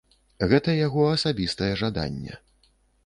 Гэта 0.53 0.73
яго 0.77 1.03
асабістае 1.17 1.71
жаданне. 1.83 2.33